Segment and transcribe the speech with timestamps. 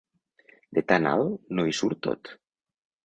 [0.77, 2.33] De tan alt no hi surt tot.